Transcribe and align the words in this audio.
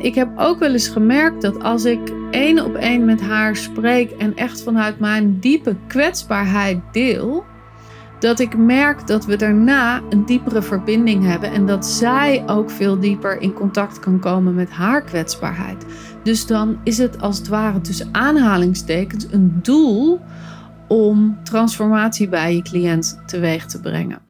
Ik 0.00 0.14
heb 0.14 0.28
ook 0.36 0.58
wel 0.58 0.72
eens 0.72 0.88
gemerkt 0.88 1.42
dat 1.42 1.62
als 1.62 1.84
ik 1.84 2.12
één 2.30 2.64
op 2.64 2.74
één 2.74 3.04
met 3.04 3.20
haar 3.20 3.56
spreek 3.56 4.10
en 4.10 4.36
echt 4.36 4.62
vanuit 4.62 4.98
mijn 4.98 5.38
diepe 5.40 5.76
kwetsbaarheid 5.86 6.78
deel, 6.92 7.44
dat 8.18 8.38
ik 8.38 8.56
merk 8.56 9.06
dat 9.06 9.24
we 9.24 9.36
daarna 9.36 10.00
een 10.10 10.24
diepere 10.24 10.62
verbinding 10.62 11.24
hebben 11.24 11.52
en 11.52 11.66
dat 11.66 11.86
zij 11.86 12.42
ook 12.46 12.70
veel 12.70 12.98
dieper 12.98 13.40
in 13.40 13.52
contact 13.52 13.98
kan 13.98 14.18
komen 14.18 14.54
met 14.54 14.70
haar 14.70 15.02
kwetsbaarheid. 15.02 15.86
Dus 16.22 16.46
dan 16.46 16.78
is 16.84 16.98
het 16.98 17.20
als 17.20 17.38
het 17.38 17.48
ware 17.48 17.80
tussen 17.80 18.08
aanhalingstekens 18.12 19.26
een 19.30 19.58
doel 19.62 20.20
om 20.88 21.38
transformatie 21.42 22.28
bij 22.28 22.54
je 22.54 22.62
cliënt 22.62 23.22
teweeg 23.26 23.66
te 23.66 23.80
brengen. 23.80 24.29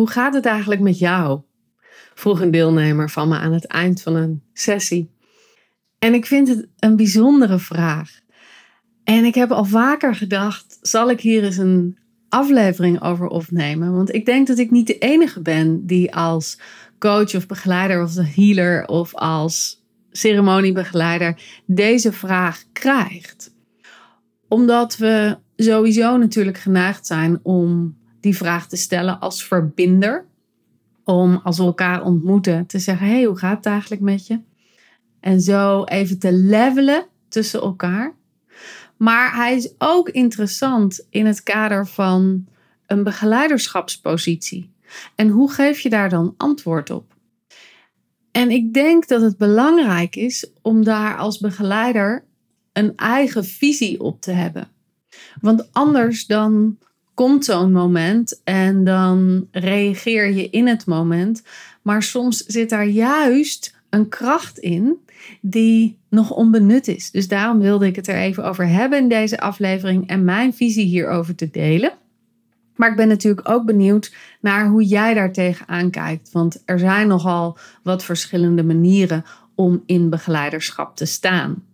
Hoe 0.00 0.10
gaat 0.10 0.34
het 0.34 0.46
eigenlijk 0.46 0.80
met 0.80 0.98
jou? 0.98 1.40
vroeg 2.14 2.40
een 2.40 2.50
deelnemer 2.50 3.10
van 3.10 3.28
me 3.28 3.36
aan 3.36 3.52
het 3.52 3.66
eind 3.66 4.02
van 4.02 4.14
een 4.14 4.42
sessie. 4.52 5.10
En 5.98 6.14
ik 6.14 6.26
vind 6.26 6.48
het 6.48 6.68
een 6.78 6.96
bijzondere 6.96 7.58
vraag. 7.58 8.20
En 9.04 9.24
ik 9.24 9.34
heb 9.34 9.50
al 9.50 9.64
vaker 9.64 10.14
gedacht: 10.14 10.78
zal 10.80 11.10
ik 11.10 11.20
hier 11.20 11.44
eens 11.44 11.56
een 11.56 11.98
aflevering 12.28 13.02
over 13.02 13.26
opnemen? 13.26 13.94
Want 13.94 14.14
ik 14.14 14.26
denk 14.26 14.46
dat 14.46 14.58
ik 14.58 14.70
niet 14.70 14.86
de 14.86 14.98
enige 14.98 15.40
ben 15.40 15.86
die 15.86 16.14
als 16.14 16.58
coach 16.98 17.34
of 17.34 17.46
begeleider 17.46 18.02
of 18.02 18.14
healer 18.14 18.86
of 18.86 19.14
als 19.14 19.84
ceremoniebegeleider 20.10 21.40
deze 21.66 22.12
vraag 22.12 22.64
krijgt. 22.72 23.54
Omdat 24.48 24.96
we 24.96 25.36
sowieso 25.56 26.16
natuurlijk 26.16 26.58
geneigd 26.58 27.06
zijn 27.06 27.40
om 27.42 27.98
die 28.20 28.36
vraag 28.36 28.68
te 28.68 28.76
stellen 28.76 29.20
als 29.20 29.44
verbinder. 29.44 30.28
Om 31.04 31.40
als 31.44 31.58
we 31.58 31.64
elkaar 31.64 32.02
ontmoeten 32.02 32.66
te 32.66 32.78
zeggen: 32.78 33.06
hey, 33.06 33.24
hoe 33.24 33.38
gaat 33.38 33.56
het 33.56 33.66
eigenlijk 33.66 34.02
met 34.02 34.26
je? 34.26 34.40
En 35.20 35.40
zo 35.40 35.84
even 35.84 36.18
te 36.18 36.32
levelen 36.32 37.06
tussen 37.28 37.60
elkaar. 37.60 38.14
Maar 38.96 39.34
hij 39.34 39.56
is 39.56 39.74
ook 39.78 40.08
interessant 40.08 41.06
in 41.10 41.26
het 41.26 41.42
kader 41.42 41.86
van 41.86 42.46
een 42.86 43.02
begeleiderschapspositie. 43.02 44.72
En 45.14 45.28
hoe 45.28 45.52
geef 45.52 45.80
je 45.80 45.88
daar 45.88 46.08
dan 46.08 46.34
antwoord 46.36 46.90
op? 46.90 47.14
En 48.30 48.50
ik 48.50 48.72
denk 48.72 49.08
dat 49.08 49.20
het 49.20 49.38
belangrijk 49.38 50.16
is 50.16 50.50
om 50.62 50.84
daar 50.84 51.16
als 51.16 51.38
begeleider 51.38 52.24
een 52.72 52.96
eigen 52.96 53.44
visie 53.44 54.00
op 54.00 54.20
te 54.20 54.32
hebben. 54.32 54.68
Want 55.40 55.72
anders 55.72 56.26
dan 56.26 56.78
komt 57.20 57.44
zo'n 57.44 57.72
moment 57.72 58.40
en 58.44 58.84
dan 58.84 59.48
reageer 59.50 60.32
je 60.32 60.50
in 60.50 60.66
het 60.66 60.86
moment. 60.86 61.42
Maar 61.82 62.02
soms 62.02 62.46
zit 62.46 62.70
daar 62.70 62.86
juist 62.86 63.76
een 63.90 64.08
kracht 64.08 64.58
in 64.58 64.96
die 65.40 65.98
nog 66.08 66.30
onbenut 66.30 66.88
is. 66.88 67.10
Dus 67.10 67.28
daarom 67.28 67.58
wilde 67.58 67.86
ik 67.86 67.96
het 67.96 68.08
er 68.08 68.16
even 68.16 68.44
over 68.44 68.68
hebben 68.68 68.98
in 68.98 69.08
deze 69.08 69.40
aflevering 69.40 70.08
en 70.08 70.24
mijn 70.24 70.54
visie 70.54 70.84
hierover 70.84 71.34
te 71.34 71.50
delen. 71.50 71.92
Maar 72.76 72.90
ik 72.90 72.96
ben 72.96 73.08
natuurlijk 73.08 73.48
ook 73.48 73.64
benieuwd 73.64 74.14
naar 74.40 74.68
hoe 74.68 74.84
jij 74.84 75.14
daar 75.14 75.32
tegenaan 75.32 75.90
kijkt. 75.90 76.32
Want 76.32 76.62
er 76.64 76.78
zijn 76.78 77.08
nogal 77.08 77.58
wat 77.82 78.04
verschillende 78.04 78.64
manieren 78.64 79.24
om 79.54 79.82
in 79.86 80.10
begeleiderschap 80.10 80.96
te 80.96 81.06
staan. 81.06 81.64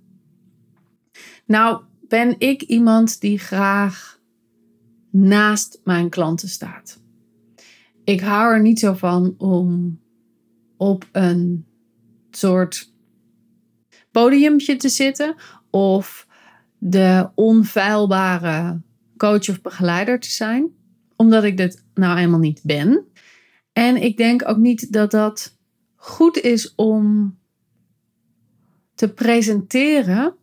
Nou, 1.44 1.80
ben 2.08 2.34
ik 2.38 2.62
iemand 2.62 3.20
die 3.20 3.38
graag 3.38 4.15
naast 5.24 5.80
mijn 5.84 6.08
klanten 6.08 6.48
staat. 6.48 7.00
Ik 8.04 8.20
hou 8.20 8.54
er 8.54 8.60
niet 8.60 8.78
zo 8.78 8.92
van 8.92 9.34
om 9.38 10.00
op 10.76 11.08
een 11.12 11.66
soort 12.30 12.92
podiumpje 14.10 14.76
te 14.76 14.88
zitten 14.88 15.34
of 15.70 16.26
de 16.78 17.28
onfeilbare 17.34 18.80
coach 19.16 19.48
of 19.48 19.60
begeleider 19.62 20.20
te 20.20 20.30
zijn, 20.30 20.70
omdat 21.16 21.44
ik 21.44 21.56
dit 21.56 21.84
nou 21.94 22.18
eenmaal 22.18 22.38
niet 22.38 22.60
ben. 22.62 23.06
En 23.72 24.02
ik 24.02 24.16
denk 24.16 24.48
ook 24.48 24.56
niet 24.56 24.92
dat 24.92 25.10
dat 25.10 25.58
goed 25.94 26.38
is 26.38 26.74
om 26.74 27.38
te 28.94 29.12
presenteren, 29.12 30.36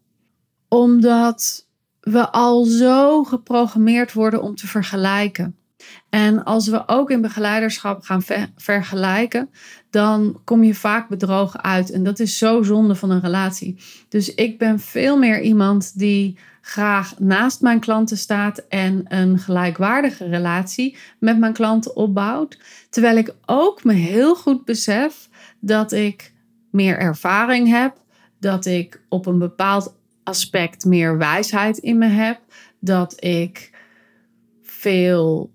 omdat 0.68 1.68
we 2.03 2.30
al 2.30 2.64
zo 2.64 3.24
geprogrammeerd 3.24 4.14
worden 4.14 4.41
om 4.41 4.56
te 4.56 4.68
vergelijken. 4.68 5.56
En 6.09 6.44
als 6.44 6.68
we 6.68 6.84
ook 6.88 7.12
in 7.12 7.22
begeleiderschap 7.22 8.03
gaan 8.03 8.22
vergelijken, 8.56 9.50
dan 9.90 10.42
kom 10.44 10.63
je 10.63 10.75
vaak 10.75 11.09
bedrogen 11.09 11.63
uit. 11.63 11.92
En 11.92 12.03
dat 12.03 12.19
is 12.19 12.38
zo 12.38 12.63
zonde 12.63 12.96
van 12.96 13.09
een 13.09 13.22
relatie. 13.22 13.78
Dus 14.09 14.34
ik 14.34 14.58
ben 14.58 14.80
veel 14.80 15.18
meer 15.18 15.42
iemand 15.42 16.00
die 16.00 16.38
graag 16.62 17.19
naast 17.19 17.62
mijn 17.62 17.80
klanten 17.80 18.18
staat 18.18 18.58
en 18.69 19.06
een 19.08 19.40
gelijkwaardige 19.40 20.25
relatie 20.25 20.97
met 21.19 21.40
mijn 21.40 21.53
klanten 21.53 21.96
opbouwt. 21.96 22.59
Terwijl 22.90 23.18
ik 23.18 23.36
ook 23.46 23.84
me 23.84 23.94
heel 23.94 24.36
goed 24.36 24.66
besef 24.66 25.30
dat 25.59 25.92
ik 25.92 26.34
meer 26.72 26.97
ervaring 26.97 27.69
heb, 27.69 27.96
dat 28.40 28.66
ik 28.66 29.02
op 29.09 29.25
een 29.25 29.40
bepaald 29.40 29.96
aspect 30.24 30.86
meer 30.86 31.18
wijsheid 31.18 31.78
in 31.78 31.98
me 31.98 32.08
heb. 32.08 32.40
Dat 32.80 33.24
ik 33.24 33.72
veel 34.62 35.52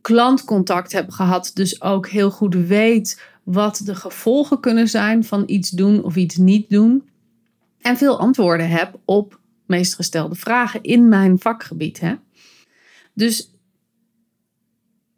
klantcontact 0.00 0.92
heb 0.92 1.10
gehad. 1.10 1.50
Dus 1.54 1.82
ook 1.82 2.08
heel 2.08 2.30
goed 2.30 2.54
weet 2.54 3.22
wat 3.42 3.80
de 3.84 3.94
gevolgen 3.94 4.60
kunnen 4.60 4.88
zijn 4.88 5.24
van 5.24 5.42
iets 5.46 5.70
doen 5.70 6.04
of 6.04 6.16
iets 6.16 6.36
niet 6.36 6.70
doen. 6.70 7.08
En 7.80 7.96
veel 7.96 8.18
antwoorden 8.18 8.68
heb 8.68 8.98
op 9.04 9.40
meest 9.66 9.94
gestelde 9.94 10.34
vragen 10.34 10.82
in 10.82 11.08
mijn 11.08 11.38
vakgebied. 11.38 12.00
Hè? 12.00 12.14
Dus 13.14 13.54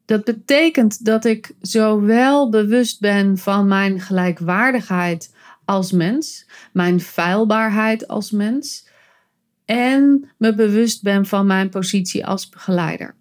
dat 0.05 0.25
betekent 0.25 1.05
dat 1.05 1.25
ik 1.25 1.55
zowel 1.61 2.51
bewust 2.51 3.01
ben 3.01 3.39
van 3.39 3.69
mijn 3.69 4.01
gelijkwaardigheid 4.01 5.32
als 5.65 5.93
mens, 5.93 6.47
mijn 6.73 7.01
feilbaarheid 7.01 8.09
als 8.09 8.31
mens 8.31 8.91
en 9.65 10.31
me 10.39 10.55
bewust 10.55 11.03
ben 11.03 11.27
van 11.27 11.47
mijn 11.47 11.69
positie 11.69 12.27
als 12.27 12.49
begeleider. 12.49 13.15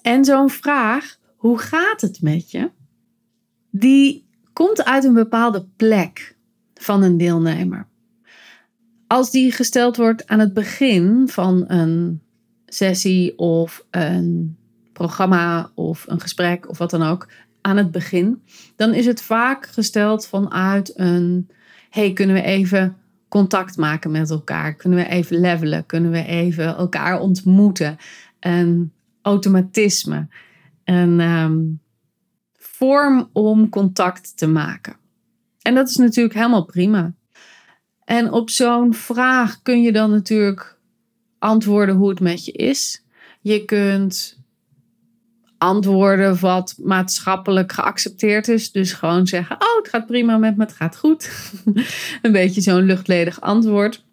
En 0.00 0.24
zo'n 0.24 0.50
vraag, 0.50 1.18
hoe 1.36 1.58
gaat 1.58 2.00
het 2.00 2.22
met 2.22 2.50
je? 2.50 2.70
Die 3.70 4.28
komt 4.52 4.84
uit 4.84 5.04
een 5.04 5.14
bepaalde 5.14 5.66
plek 5.76 6.36
van 6.74 7.02
een 7.02 7.16
deelnemer. 7.16 7.86
Als 9.06 9.30
die 9.30 9.52
gesteld 9.52 9.96
wordt 9.96 10.26
aan 10.26 10.38
het 10.38 10.52
begin 10.52 11.28
van 11.28 11.64
een 11.66 12.22
sessie 12.66 13.38
of 13.38 13.86
een 13.90 14.56
programma 14.92 15.70
of 15.74 16.04
een 16.08 16.20
gesprek 16.20 16.68
of 16.68 16.78
wat 16.78 16.90
dan 16.90 17.02
ook, 17.02 17.28
aan 17.68 17.76
het 17.76 17.90
begin, 17.90 18.42
dan 18.76 18.94
is 18.94 19.06
het 19.06 19.22
vaak 19.22 19.66
gesteld 19.66 20.26
vanuit 20.26 20.98
een: 20.98 21.50
hey, 21.90 22.12
kunnen 22.12 22.36
we 22.36 22.42
even 22.42 22.96
contact 23.28 23.76
maken 23.76 24.10
met 24.10 24.30
elkaar? 24.30 24.74
Kunnen 24.74 24.98
we 24.98 25.08
even 25.08 25.40
levelen? 25.40 25.86
Kunnen 25.86 26.10
we 26.10 26.24
even 26.24 26.76
elkaar 26.76 27.20
ontmoeten? 27.20 27.96
Een 28.40 28.92
automatisme, 29.22 30.28
een 30.84 31.20
ehm, 31.20 31.58
vorm 32.56 33.30
om 33.32 33.68
contact 33.68 34.36
te 34.36 34.46
maken. 34.46 34.96
En 35.62 35.74
dat 35.74 35.88
is 35.88 35.96
natuurlijk 35.96 36.34
helemaal 36.34 36.64
prima. 36.64 37.14
En 38.04 38.32
op 38.32 38.50
zo'n 38.50 38.94
vraag 38.94 39.62
kun 39.62 39.82
je 39.82 39.92
dan 39.92 40.10
natuurlijk 40.10 40.78
antwoorden 41.38 41.94
hoe 41.94 42.08
het 42.08 42.20
met 42.20 42.44
je 42.44 42.52
is. 42.52 43.04
Je 43.40 43.64
kunt 43.64 44.38
antwoorden 45.58 46.40
wat 46.40 46.74
maatschappelijk 46.82 47.72
geaccepteerd 47.72 48.48
is. 48.48 48.72
Dus 48.72 48.92
gewoon 48.92 49.26
zeggen: 49.26 49.56
Oh, 49.56 49.76
het 49.76 49.88
gaat 49.88 50.06
prima 50.06 50.38
met 50.38 50.56
me, 50.56 50.62
het 50.62 50.72
gaat 50.72 50.96
goed. 50.96 51.30
een 52.22 52.32
beetje 52.32 52.60
zo'n 52.60 52.82
luchtledig 52.82 53.40
antwoord. 53.40 54.04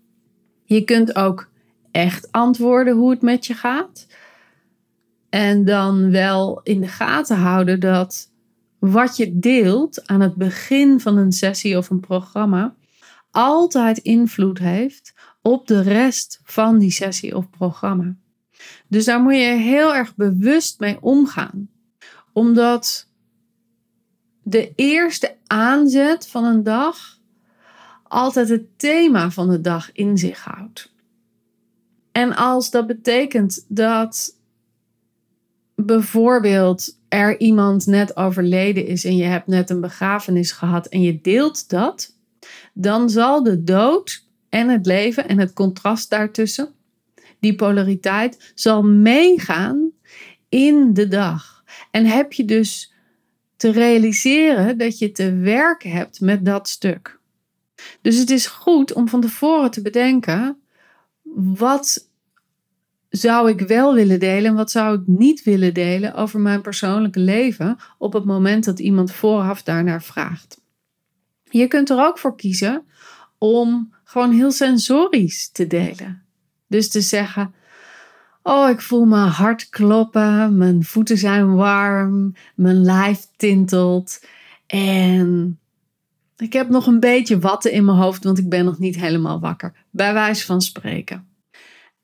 Je 0.63 0.83
kunt 0.83 1.15
ook 1.15 1.49
echt 1.91 2.31
antwoorden 2.31 2.95
hoe 2.95 3.09
het 3.09 3.21
met 3.21 3.45
je 3.45 3.53
gaat. 3.53 4.07
En 5.29 5.65
dan 5.65 6.11
wel 6.11 6.59
in 6.63 6.81
de 6.81 6.87
gaten 6.87 7.37
houden 7.37 7.79
dat 7.79 8.31
wat 8.79 9.17
je 9.17 9.39
deelt 9.39 10.07
aan 10.07 10.21
het 10.21 10.35
begin 10.35 10.99
van 10.99 11.17
een 11.17 11.31
sessie 11.31 11.77
of 11.77 11.89
een 11.89 11.99
programma 11.99 12.75
altijd 13.31 13.97
invloed 13.97 14.59
heeft 14.59 15.13
op 15.41 15.67
de 15.67 15.81
rest 15.81 16.39
van 16.43 16.79
die 16.79 16.91
sessie 16.91 17.35
of 17.35 17.49
programma. 17.49 18.15
Dus 18.87 19.05
daar 19.05 19.21
moet 19.21 19.33
je 19.33 19.39
heel 19.39 19.95
erg 19.95 20.15
bewust 20.15 20.79
mee 20.79 21.01
omgaan. 21.01 21.69
Omdat 22.33 23.07
de 24.43 24.71
eerste 24.75 25.35
aanzet 25.47 26.27
van 26.27 26.43
een 26.43 26.63
dag 26.63 27.19
altijd 28.03 28.49
het 28.49 28.79
thema 28.79 29.31
van 29.31 29.49
de 29.49 29.61
dag 29.61 29.91
in 29.91 30.17
zich 30.17 30.43
houdt. 30.43 30.93
En 32.11 32.35
als 32.35 32.71
dat 32.71 32.87
betekent 32.87 33.65
dat 33.67 34.37
bijvoorbeeld 35.75 36.99
er 37.07 37.39
iemand 37.39 37.85
net 37.85 38.17
overleden 38.17 38.87
is 38.87 39.05
en 39.05 39.15
je 39.15 39.23
hebt 39.23 39.47
net 39.47 39.69
een 39.69 39.81
begrafenis 39.81 40.51
gehad 40.51 40.87
en 40.87 41.01
je 41.01 41.21
deelt 41.21 41.69
dat, 41.69 42.15
dan 42.73 43.09
zal 43.09 43.43
de 43.43 43.63
dood 43.63 44.25
en 44.49 44.69
het 44.69 44.85
leven 44.85 45.27
en 45.27 45.39
het 45.39 45.53
contrast 45.53 46.09
daartussen, 46.09 46.74
die 47.45 47.55
polariteit, 47.55 48.51
zal 48.55 48.83
meegaan 48.83 49.91
in 50.49 50.93
de 50.93 51.07
dag. 51.07 51.63
En 51.91 52.05
heb 52.05 52.33
je 52.33 52.45
dus 52.45 52.93
te 53.57 53.71
realiseren 53.71 54.77
dat 54.77 54.99
je 54.99 55.11
te 55.11 55.35
werken 55.35 55.91
hebt 55.91 56.21
met 56.21 56.45
dat 56.45 56.69
stuk. 56.69 57.19
Dus 58.01 58.17
het 58.17 58.29
is 58.29 58.47
goed 58.47 58.93
om 58.93 59.07
van 59.07 59.21
tevoren 59.21 59.71
te 59.71 59.81
bedenken: 59.81 60.57
wat 61.53 62.09
zou 63.09 63.49
ik 63.49 63.59
wel 63.59 63.93
willen 63.93 64.19
delen 64.19 64.45
en 64.45 64.55
wat 64.55 64.71
zou 64.71 64.99
ik 64.99 65.03
niet 65.05 65.43
willen 65.43 65.73
delen 65.73 66.13
over 66.13 66.39
mijn 66.39 66.61
persoonlijke 66.61 67.19
leven 67.19 67.77
op 67.97 68.13
het 68.13 68.25
moment 68.25 68.63
dat 68.63 68.79
iemand 68.79 69.11
vooraf 69.11 69.63
daarnaar 69.63 70.03
vraagt. 70.03 70.61
Je 71.43 71.67
kunt 71.67 71.89
er 71.89 72.05
ook 72.05 72.19
voor 72.19 72.35
kiezen 72.35 72.85
om 73.37 73.93
gewoon 74.03 74.31
heel 74.31 74.51
sensorisch 74.51 75.51
te 75.51 75.67
delen. 75.67 76.24
Dus 76.67 76.89
te 76.89 77.01
zeggen: 77.01 77.53
Oh, 78.43 78.69
ik 78.69 78.81
voel 78.81 79.05
mijn 79.05 79.27
hart 79.27 79.69
kloppen, 79.69 80.57
mijn 80.57 80.83
voeten 80.83 81.17
zijn 81.17 81.55
warm, 81.55 82.33
mijn 82.55 82.81
lijf 82.81 83.27
tintelt 83.35 84.25
en 84.67 85.59
ik 86.37 86.53
heb 86.53 86.69
nog 86.69 86.87
een 86.87 86.99
beetje 86.99 87.39
watten 87.39 87.71
in 87.71 87.85
mijn 87.85 87.97
hoofd, 87.97 88.23
want 88.23 88.37
ik 88.37 88.49
ben 88.49 88.65
nog 88.65 88.79
niet 88.79 88.95
helemaal 88.95 89.39
wakker. 89.39 89.73
Bij 89.89 90.13
wijze 90.13 90.45
van 90.45 90.61
spreken. 90.61 91.27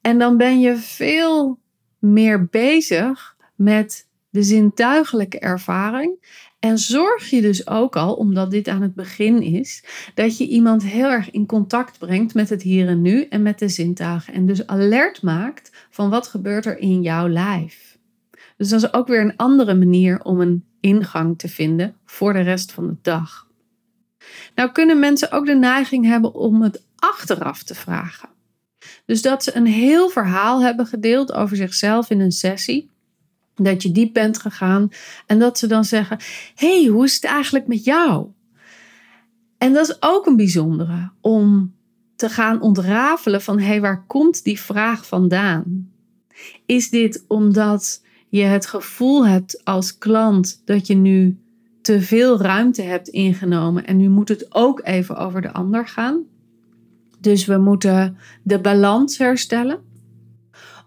En 0.01 0.17
dan 0.17 0.37
ben 0.37 0.59
je 0.59 0.75
veel 0.75 1.59
meer 1.99 2.45
bezig 2.45 3.35
met 3.55 4.07
de 4.29 4.43
zintuigelijke 4.43 5.39
ervaring. 5.39 6.39
En 6.61 6.77
zorg 6.77 7.29
je 7.29 7.41
dus 7.41 7.67
ook 7.67 7.95
al, 7.95 8.13
omdat 8.13 8.51
dit 8.51 8.67
aan 8.67 8.81
het 8.81 8.95
begin 8.95 9.41
is, 9.41 9.83
dat 10.13 10.37
je 10.37 10.47
iemand 10.47 10.83
heel 10.83 11.09
erg 11.09 11.31
in 11.31 11.45
contact 11.45 11.97
brengt 11.99 12.33
met 12.33 12.49
het 12.49 12.61
hier 12.61 12.87
en 12.87 13.01
nu 13.01 13.23
en 13.23 13.41
met 13.41 13.59
de 13.59 13.69
zintuigen. 13.69 14.33
En 14.33 14.45
dus 14.45 14.67
alert 14.67 15.21
maakt 15.21 15.71
van 15.89 16.09
wat 16.09 16.27
gebeurt 16.27 16.65
er 16.65 16.77
in 16.77 17.01
jouw 17.01 17.27
lijf. 17.27 17.97
Dus 18.57 18.69
dat 18.69 18.83
is 18.83 18.93
ook 18.93 19.07
weer 19.07 19.21
een 19.21 19.35
andere 19.35 19.73
manier 19.73 20.23
om 20.23 20.41
een 20.41 20.65
ingang 20.79 21.37
te 21.37 21.47
vinden 21.47 21.95
voor 22.05 22.33
de 22.33 22.41
rest 22.41 22.71
van 22.71 22.87
de 22.87 22.95
dag. 23.01 23.47
Nou 24.55 24.71
kunnen 24.71 24.99
mensen 24.99 25.31
ook 25.31 25.45
de 25.45 25.55
neiging 25.55 26.05
hebben 26.05 26.33
om 26.33 26.61
het 26.61 26.83
achteraf 26.95 27.63
te 27.63 27.75
vragen. 27.75 28.29
Dus 29.05 29.21
dat 29.21 29.43
ze 29.43 29.55
een 29.55 29.65
heel 29.65 30.09
verhaal 30.09 30.61
hebben 30.61 30.85
gedeeld 30.85 31.33
over 31.33 31.55
zichzelf 31.55 32.09
in 32.09 32.19
een 32.19 32.31
sessie. 32.31 32.90
Dat 33.63 33.83
je 33.83 33.91
diep 33.91 34.13
bent 34.13 34.37
gegaan 34.37 34.89
en 35.25 35.39
dat 35.39 35.57
ze 35.57 35.67
dan 35.67 35.85
zeggen: 35.85 36.19
hey, 36.55 36.85
hoe 36.85 37.03
is 37.03 37.15
het 37.15 37.23
eigenlijk 37.23 37.67
met 37.67 37.83
jou? 37.83 38.27
En 39.57 39.73
dat 39.73 39.89
is 39.89 39.97
ook 39.99 40.25
een 40.25 40.35
bijzondere 40.35 41.11
om 41.21 41.73
te 42.15 42.29
gaan 42.29 42.61
ontrafelen 42.61 43.41
van 43.41 43.59
hey, 43.59 43.81
waar 43.81 44.05
komt 44.05 44.43
die 44.43 44.59
vraag 44.59 45.07
vandaan? 45.07 45.91
Is 46.65 46.89
dit 46.89 47.25
omdat 47.27 48.03
je 48.29 48.43
het 48.43 48.65
gevoel 48.65 49.27
hebt 49.27 49.65
als 49.65 49.97
klant 49.97 50.61
dat 50.65 50.87
je 50.87 50.95
nu 50.95 51.39
te 51.81 52.01
veel 52.01 52.41
ruimte 52.41 52.81
hebt 52.81 53.07
ingenomen 53.07 53.85
en 53.85 53.97
nu 53.97 54.09
moet 54.09 54.29
het 54.29 54.55
ook 54.55 54.81
even 54.83 55.17
over 55.17 55.41
de 55.41 55.51
ander 55.51 55.87
gaan? 55.87 56.23
Dus 57.19 57.45
we 57.45 57.57
moeten 57.57 58.17
de 58.43 58.59
balans 58.59 59.17
herstellen. 59.17 59.79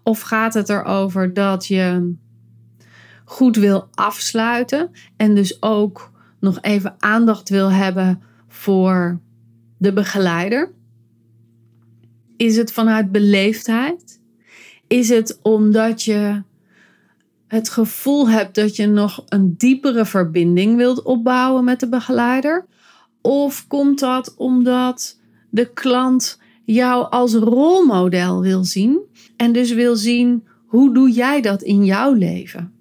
Of 0.03 0.21
gaat 0.21 0.53
het 0.53 0.69
erover 0.69 1.33
dat 1.33 1.65
je 1.65 2.15
goed 3.25 3.55
wil 3.55 3.87
afsluiten 3.93 4.91
en 5.17 5.35
dus 5.35 5.61
ook 5.61 6.11
nog 6.39 6.61
even 6.61 6.95
aandacht 6.99 7.49
wil 7.49 7.71
hebben 7.71 8.21
voor 8.47 9.19
de 9.77 9.93
begeleider? 9.93 10.71
Is 12.37 12.57
het 12.57 12.71
vanuit 12.71 13.11
beleefdheid? 13.11 14.19
Is 14.87 15.09
het 15.09 15.39
omdat 15.41 16.03
je 16.03 16.43
het 17.47 17.69
gevoel 17.69 18.29
hebt 18.29 18.55
dat 18.55 18.75
je 18.75 18.87
nog 18.87 19.23
een 19.27 19.57
diepere 19.57 20.05
verbinding 20.05 20.75
wilt 20.75 21.01
opbouwen 21.01 21.63
met 21.63 21.79
de 21.79 21.89
begeleider? 21.89 22.65
Of 23.21 23.67
komt 23.67 23.99
dat 23.99 24.35
omdat 24.37 25.19
de 25.49 25.73
klant 25.73 26.39
jou 26.65 27.09
als 27.09 27.33
rolmodel 27.33 28.41
wil 28.41 28.63
zien 28.63 28.99
en 29.37 29.51
dus 29.51 29.73
wil 29.73 29.95
zien 29.95 30.47
hoe 30.65 30.93
doe 30.93 31.11
jij 31.11 31.41
dat 31.41 31.61
in 31.61 31.85
jouw 31.85 32.13
leven? 32.13 32.74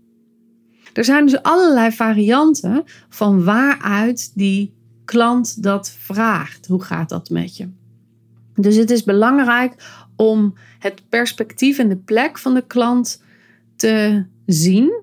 Er 0.95 1.05
zijn 1.05 1.27
dus 1.27 1.43
allerlei 1.43 1.93
varianten 1.93 2.85
van 3.09 3.45
waaruit 3.45 4.33
die 4.35 4.75
klant 5.05 5.63
dat 5.63 5.91
vraagt. 5.91 6.67
Hoe 6.67 6.83
gaat 6.83 7.09
dat 7.09 7.31
met 7.31 7.57
je? 7.57 7.69
Dus 8.55 8.77
het 8.77 8.91
is 8.91 9.05
belangrijk 9.05 9.75
om 10.17 10.55
het 10.79 11.03
perspectief 11.09 11.79
en 11.79 11.89
de 11.89 11.97
plek 11.97 12.39
van 12.39 12.55
de 12.55 12.67
klant 12.67 13.23
te 13.77 14.25
zien. 14.47 15.03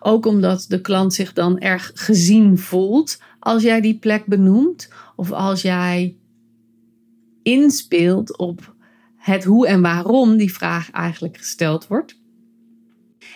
Ook 0.00 0.26
omdat 0.26 0.64
de 0.68 0.80
klant 0.80 1.14
zich 1.14 1.32
dan 1.32 1.58
erg 1.58 1.90
gezien 1.94 2.58
voelt 2.58 3.20
als 3.38 3.62
jij 3.62 3.80
die 3.80 3.98
plek 3.98 4.26
benoemt. 4.26 4.88
Of 5.16 5.32
als 5.32 5.62
jij 5.62 6.16
inspeelt 7.42 8.38
op 8.38 8.74
het 9.16 9.44
hoe 9.44 9.66
en 9.66 9.82
waarom 9.82 10.36
die 10.36 10.52
vraag 10.52 10.90
eigenlijk 10.90 11.36
gesteld 11.36 11.86
wordt. 11.86 12.22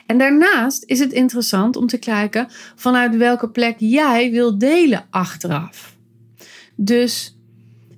En 0.09 0.19
daarnaast 0.19 0.85
is 0.87 0.99
het 0.99 1.13
interessant 1.13 1.77
om 1.77 1.87
te 1.87 1.99
kijken 1.99 2.47
vanuit 2.75 3.17
welke 3.17 3.49
plek 3.49 3.75
jij 3.79 4.31
wil 4.31 4.59
delen 4.59 5.07
achteraf. 5.11 5.97
Dus 6.75 7.37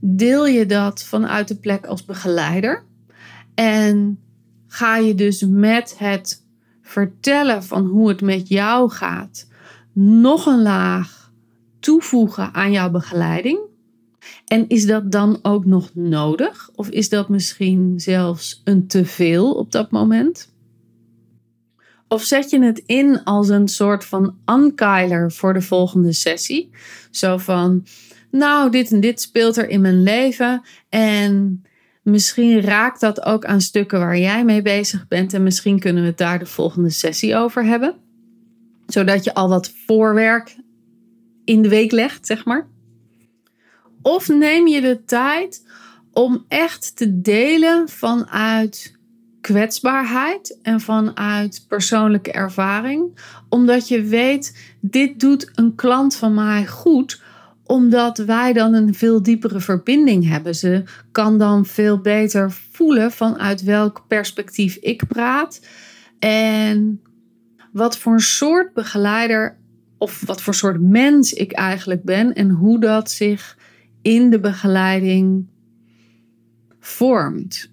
deel 0.00 0.46
je 0.46 0.66
dat 0.66 1.02
vanuit 1.02 1.48
de 1.48 1.56
plek 1.56 1.86
als 1.86 2.04
begeleider 2.04 2.84
en 3.54 4.18
ga 4.66 4.96
je 4.96 5.14
dus 5.14 5.44
met 5.48 5.94
het 5.98 6.44
vertellen 6.82 7.64
van 7.64 7.86
hoe 7.86 8.08
het 8.08 8.20
met 8.20 8.48
jou 8.48 8.90
gaat 8.90 9.48
nog 9.92 10.46
een 10.46 10.62
laag 10.62 11.32
toevoegen 11.80 12.54
aan 12.54 12.72
jouw 12.72 12.90
begeleiding. 12.90 13.58
En 14.46 14.68
is 14.68 14.86
dat 14.86 15.12
dan 15.12 15.38
ook 15.42 15.64
nog 15.64 15.90
nodig? 15.94 16.70
Of 16.74 16.88
is 16.88 17.08
dat 17.08 17.28
misschien 17.28 18.00
zelfs 18.00 18.60
een 18.64 18.86
te 18.86 19.04
veel 19.04 19.54
op 19.54 19.72
dat 19.72 19.90
moment? 19.90 20.52
Of 22.10 22.22
zet 22.22 22.50
je 22.50 22.62
het 22.62 22.82
in 22.86 23.24
als 23.24 23.48
een 23.48 23.68
soort 23.68 24.04
van 24.04 24.36
ankeiler 24.44 25.32
voor 25.32 25.52
de 25.52 25.60
volgende 25.60 26.12
sessie? 26.12 26.70
Zo 27.10 27.36
van, 27.36 27.86
nou, 28.30 28.70
dit 28.70 28.90
en 28.90 29.00
dit 29.00 29.20
speelt 29.20 29.56
er 29.56 29.68
in 29.68 29.80
mijn 29.80 30.02
leven. 30.02 30.62
En 30.88 31.62
misschien 32.02 32.60
raakt 32.60 33.00
dat 33.00 33.24
ook 33.24 33.44
aan 33.44 33.60
stukken 33.60 33.98
waar 33.98 34.18
jij 34.18 34.44
mee 34.44 34.62
bezig 34.62 35.08
bent. 35.08 35.34
En 35.34 35.42
misschien 35.42 35.78
kunnen 35.78 36.02
we 36.02 36.08
het 36.08 36.18
daar 36.18 36.38
de 36.38 36.46
volgende 36.46 36.90
sessie 36.90 37.36
over 37.36 37.64
hebben. 37.64 37.94
Zodat 38.86 39.24
je 39.24 39.34
al 39.34 39.48
wat 39.48 39.72
voorwerk 39.86 40.56
in 41.44 41.62
de 41.62 41.68
week 41.68 41.92
legt, 41.92 42.26
zeg 42.26 42.44
maar. 42.44 42.68
Of 44.02 44.28
neem 44.28 44.66
je 44.66 44.80
de 44.80 45.04
tijd 45.04 45.66
om 46.12 46.44
echt 46.48 46.96
te 46.96 47.20
delen 47.20 47.88
vanuit 47.88 48.98
kwetsbaarheid 49.40 50.58
en 50.62 50.80
vanuit 50.80 51.64
persoonlijke 51.68 52.32
ervaring, 52.32 53.18
omdat 53.48 53.88
je 53.88 54.02
weet, 54.02 54.74
dit 54.80 55.20
doet 55.20 55.50
een 55.54 55.74
klant 55.74 56.16
van 56.16 56.34
mij 56.34 56.66
goed, 56.66 57.22
omdat 57.64 58.18
wij 58.18 58.52
dan 58.52 58.74
een 58.74 58.94
veel 58.94 59.22
diepere 59.22 59.60
verbinding 59.60 60.28
hebben. 60.28 60.54
Ze 60.54 60.82
kan 61.12 61.38
dan 61.38 61.66
veel 61.66 62.00
beter 62.00 62.52
voelen 62.70 63.12
vanuit 63.12 63.62
welk 63.62 64.04
perspectief 64.08 64.76
ik 64.76 65.06
praat 65.08 65.60
en 66.18 67.00
wat 67.72 67.98
voor 67.98 68.20
soort 68.20 68.72
begeleider 68.72 69.58
of 69.98 70.22
wat 70.26 70.42
voor 70.42 70.54
soort 70.54 70.80
mens 70.80 71.32
ik 71.32 71.52
eigenlijk 71.52 72.02
ben 72.02 72.34
en 72.34 72.50
hoe 72.50 72.80
dat 72.80 73.10
zich 73.10 73.58
in 74.02 74.30
de 74.30 74.40
begeleiding 74.40 75.46
vormt. 76.80 77.70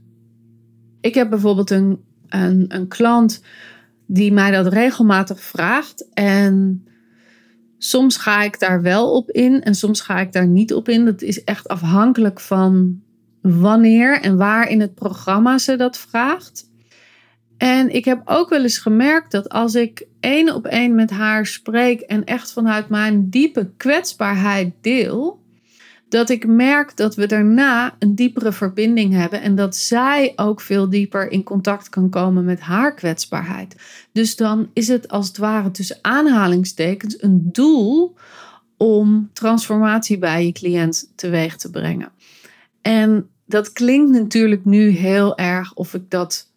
Ik 1.08 1.14
heb 1.14 1.30
bijvoorbeeld 1.30 1.70
een, 1.70 2.04
een, 2.28 2.66
een 2.68 2.88
klant 2.88 3.42
die 4.06 4.34
mij 4.34 4.52
dat 4.52 4.74
regelmatig 4.74 5.42
vraagt. 5.42 6.08
En 6.14 6.82
Soms 7.78 8.18
ga 8.18 8.44
ik 8.44 8.60
daar 8.60 8.82
wel 8.82 9.12
op 9.12 9.32
in 9.32 9.64
en 9.64 9.76
soms 9.76 10.02
ga 10.02 10.20
ik 10.20 10.32
daar 10.32 10.48
niet 10.48 10.74
op 10.74 10.90
in. 10.90 11.06
Dat 11.06 11.22
is 11.22 11.44
echt 11.44 11.68
afhankelijk 11.68 12.40
van 12.40 13.02
wanneer 13.42 14.22
en 14.22 14.38
waar 14.38 14.70
in 14.70 14.82
het 14.82 14.96
programma 14.96 15.58
ze 15.58 15.76
dat 15.76 15.98
vraagt. 15.98 16.70
En 17.58 17.90
ik 17.90 18.06
heb 18.06 18.22
ook 18.26 18.50
wel 18.50 18.62
eens 18.62 18.78
gemerkt 18.78 19.32
dat 19.32 19.50
als 19.50 19.76
ik 19.76 20.08
één 20.20 20.56
op 20.56 20.66
één 20.66 20.96
met 20.96 21.10
haar 21.10 21.46
spreek 21.46 22.02
en 22.02 22.24
echt 22.24 22.54
vanuit 22.54 22.90
mijn 22.90 23.30
diepe 23.30 23.72
kwetsbaarheid 23.78 24.74
deel, 24.82 25.42
dat 26.10 26.30
ik 26.30 26.48
merk 26.48 26.98
dat 26.98 27.16
we 27.16 27.26
daarna 27.26 27.96
een 28.00 28.16
diepere 28.16 28.52
verbinding 28.52 29.14
hebben 29.14 29.42
en 29.42 29.56
dat 29.56 29.76
zij 29.76 30.34
ook 30.36 30.62
veel 30.62 30.90
dieper 30.90 31.32
in 31.32 31.44
contact 31.44 31.90
kan 31.90 32.10
komen 32.10 32.46
met 32.46 32.60
haar 32.60 32.94
kwetsbaarheid. 32.94 33.76
Dus 34.12 34.36
dan 34.36 34.70
is 34.74 34.88
het 34.88 35.08
als 35.08 35.28
het 35.28 35.38
ware 35.38 35.72
tussen 35.72 35.98
aanhalingstekens 36.02 37.22
een 37.22 37.50
doel 37.52 38.16
om 38.78 39.30
transformatie 39.34 40.18
bij 40.18 40.46
je 40.46 40.52
cliënt 40.52 41.12
teweeg 41.16 41.56
te 41.56 41.70
brengen. 41.70 42.12
En 42.82 43.30
dat 43.46 43.72
klinkt 43.72 44.12
natuurlijk 44.12 44.66
nu 44.66 44.90
heel 44.90 45.38
erg 45.38 45.74
of 45.74 45.94
ik 45.94 46.10
dat 46.10 46.52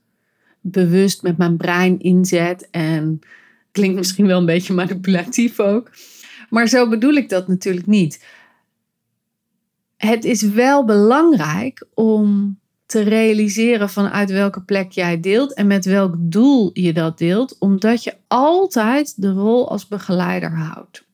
bewust 0.61 1.23
met 1.23 1.37
mijn 1.37 1.57
brein 1.57 2.01
inzet 2.01 2.69
en 2.71 3.21
klinkt 3.73 3.97
misschien 3.97 4.27
wel 4.27 4.39
een 4.39 4.47
beetje 4.47 4.75
manipulatief 4.75 5.61
ook. 5.61 5.91
Maar 6.51 6.69
zo 6.69 6.89
bedoel 6.89 7.15
ik 7.15 7.29
dat 7.29 7.49
natuurlijk 7.49 7.87
niet 7.87 8.25
het 10.07 10.25
is 10.25 10.43
wel 10.43 10.85
belangrijk 10.85 11.87
om 11.95 12.59
te 12.87 13.01
realiseren 13.01 13.91
vanuit 13.91 14.31
welke 14.31 14.63
plek 14.63 14.93
jij 14.93 15.21
deelt 15.21 15.55
en 15.55 15.67
met 15.67 15.85
welk 15.85 16.15
doel 16.19 16.71
je 16.73 16.93
dat 16.93 17.19
deelt, 17.19 17.57
omdat 17.59 18.05
je 18.05 18.17
altijd 18.29 19.23
de 19.23 19.33
rol 19.33 19.71
als 19.71 19.89
begeleider 19.89 20.57
houdt. 20.57 21.05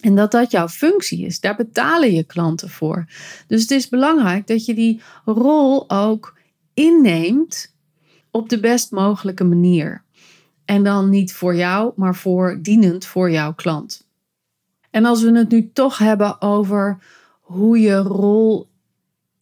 En 0.00 0.14
dat 0.14 0.30
dat 0.30 0.50
jouw 0.50 0.68
functie 0.68 1.26
is. 1.26 1.40
Daar 1.40 1.56
betalen 1.56 2.12
je 2.12 2.24
klanten 2.24 2.68
voor. 2.70 3.04
Dus 3.46 3.60
het 3.60 3.70
is 3.70 3.88
belangrijk 3.88 4.46
dat 4.46 4.64
je 4.64 4.74
die 4.74 5.00
rol 5.24 5.90
ook 5.90 6.38
inneemt 6.74 7.74
op 8.30 8.48
de 8.48 8.60
best 8.60 8.90
mogelijke 8.90 9.44
manier. 9.44 10.04
En 10.64 10.84
dan 10.84 11.10
niet 11.10 11.32
voor 11.32 11.54
jou, 11.54 11.92
maar 11.96 12.14
voor 12.14 12.58
dienend 12.62 13.04
voor 13.04 13.30
jouw 13.30 13.54
klant. 13.54 14.06
En 14.90 15.04
als 15.04 15.22
we 15.22 15.38
het 15.38 15.50
nu 15.50 15.70
toch 15.72 15.98
hebben 15.98 16.40
over 16.40 16.98
hoe 17.52 17.80
je 17.80 17.96
rol 17.96 18.70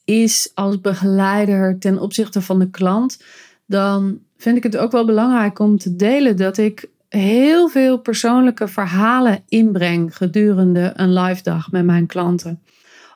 is 0.04 0.50
als 0.54 0.80
begeleider 0.80 1.78
ten 1.78 1.98
opzichte 1.98 2.42
van 2.42 2.58
de 2.58 2.70
klant, 2.70 3.22
dan 3.66 4.20
vind 4.36 4.56
ik 4.56 4.62
het 4.62 4.76
ook 4.76 4.92
wel 4.92 5.04
belangrijk 5.04 5.58
om 5.58 5.78
te 5.78 5.96
delen 5.96 6.36
dat 6.36 6.56
ik 6.56 6.88
heel 7.08 7.68
veel 7.68 7.98
persoonlijke 7.98 8.68
verhalen 8.68 9.42
inbreng 9.48 10.16
gedurende 10.16 10.92
een 10.94 11.12
live 11.12 11.42
dag 11.42 11.70
met 11.70 11.84
mijn 11.84 12.06
klanten. 12.06 12.62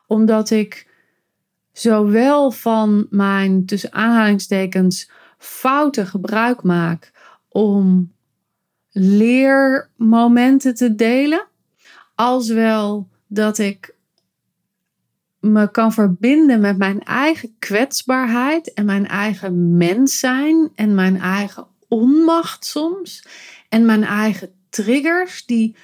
Omdat 0.07 0.51
ik 0.51 0.89
zowel 1.73 2.51
van 2.51 3.07
mijn 3.11 3.67
tussen 3.67 3.93
aanhalingstekens 3.93 5.11
fouten 5.39 6.07
gebruik 6.07 6.63
maak 6.63 7.13
om 7.49 8.13
leermomenten 8.91 10.75
te 10.75 10.95
delen, 10.95 11.47
als 12.15 12.49
wel 12.49 13.09
dat 13.27 13.59
ik 13.59 13.94
me 15.53 15.71
kan 15.71 15.93
verbinden 15.93 16.61
met 16.61 16.79
mijn 16.79 17.03
eigen 17.03 17.55
kwetsbaarheid 17.59 18.73
en 18.73 18.85
mijn 18.85 19.07
eigen 19.07 19.77
mens 19.77 20.19
zijn 20.19 20.71
en 20.75 20.95
mijn 20.95 21.21
eigen 21.21 21.67
onmacht 21.89 22.65
soms 22.65 23.27
en 23.69 23.85
mijn 23.85 24.05
eigen 24.05 24.51
triggers 24.69 25.47
die 25.47 25.77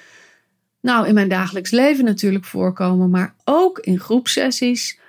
nou 0.81 1.07
in 1.07 1.13
mijn 1.13 1.29
dagelijks 1.29 1.71
leven 1.71 2.05
natuurlijk 2.05 2.45
voorkomen, 2.45 3.09
maar 3.09 3.35
ook 3.43 3.79
in 3.79 3.99
groepsessies 3.99 4.99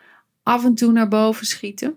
af 0.42 0.64
en 0.64 0.75
toe 0.75 0.92
naar 0.92 1.09
boven 1.09 1.47
schieten. 1.47 1.94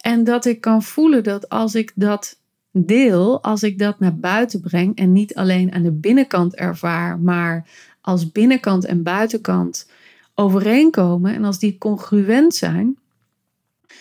En 0.00 0.24
dat 0.24 0.44
ik 0.44 0.60
kan 0.60 0.82
voelen 0.82 1.24
dat 1.24 1.48
als 1.48 1.74
ik 1.74 1.92
dat 1.94 2.40
deel, 2.72 3.42
als 3.42 3.62
ik 3.62 3.78
dat 3.78 4.00
naar 4.00 4.16
buiten 4.16 4.60
breng 4.60 4.96
en 4.96 5.12
niet 5.12 5.34
alleen 5.34 5.72
aan 5.72 5.82
de 5.82 5.92
binnenkant 5.92 6.54
ervaar, 6.54 7.18
maar 7.18 7.68
als 8.00 8.32
binnenkant 8.32 8.84
en 8.84 9.02
buitenkant 9.02 9.86
overeenkomen 10.38 11.34
en 11.34 11.44
als 11.44 11.58
die 11.58 11.78
congruent 11.78 12.54
zijn, 12.54 12.98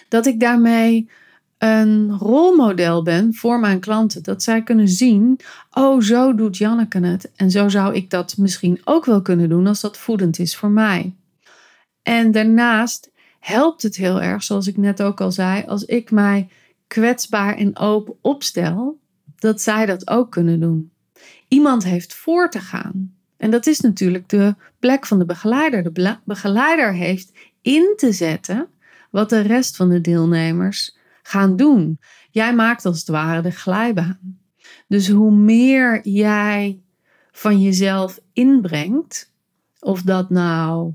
dat 0.07 0.25
ik 0.25 0.39
daarmee 0.39 1.09
een 1.57 2.17
rolmodel 2.17 3.03
ben 3.03 3.33
voor 3.33 3.59
mijn 3.59 3.79
klanten. 3.79 4.23
Dat 4.23 4.43
zij 4.43 4.63
kunnen 4.63 4.87
zien, 4.87 5.39
oh 5.71 6.01
zo 6.01 6.35
doet 6.35 6.57
Janneke 6.57 6.99
het 6.99 7.31
en 7.35 7.51
zo 7.51 7.69
zou 7.69 7.95
ik 7.95 8.09
dat 8.09 8.37
misschien 8.37 8.81
ook 8.83 9.05
wel 9.05 9.21
kunnen 9.21 9.49
doen 9.49 9.67
als 9.67 9.81
dat 9.81 9.97
voedend 9.97 10.39
is 10.39 10.55
voor 10.55 10.69
mij. 10.69 11.13
En 12.03 12.31
daarnaast 12.31 13.11
helpt 13.39 13.81
het 13.81 13.95
heel 13.95 14.21
erg, 14.21 14.43
zoals 14.43 14.67
ik 14.67 14.77
net 14.77 15.01
ook 15.01 15.21
al 15.21 15.31
zei, 15.31 15.63
als 15.65 15.85
ik 15.85 16.11
mij 16.11 16.49
kwetsbaar 16.87 17.55
en 17.55 17.77
open 17.77 18.15
opstel, 18.21 18.99
dat 19.35 19.61
zij 19.61 19.85
dat 19.85 20.09
ook 20.09 20.31
kunnen 20.31 20.59
doen. 20.59 20.91
Iemand 21.47 21.83
heeft 21.83 22.13
voor 22.13 22.49
te 22.49 22.59
gaan. 22.59 23.16
En 23.37 23.51
dat 23.51 23.67
is 23.67 23.79
natuurlijk 23.79 24.29
de 24.29 24.55
plek 24.79 25.05
van 25.05 25.19
de 25.19 25.25
begeleider. 25.25 25.93
De 25.93 26.17
begeleider 26.23 26.93
heeft 26.93 27.31
in 27.61 27.93
te 27.95 28.11
zetten 28.11 28.67
wat 29.11 29.29
de 29.29 29.39
rest 29.41 29.75
van 29.75 29.89
de 29.89 30.01
deelnemers 30.01 30.97
gaan 31.23 31.55
doen. 31.55 31.99
Jij 32.31 32.55
maakt 32.55 32.85
als 32.85 32.99
het 32.99 33.07
ware 33.07 33.41
de 33.41 33.51
glijbaan. 33.51 34.39
Dus 34.87 35.09
hoe 35.09 35.31
meer 35.31 36.07
jij 36.07 36.79
van 37.31 37.61
jezelf 37.61 38.19
inbrengt, 38.33 39.31
of 39.79 40.01
dat 40.01 40.29
nou 40.29 40.93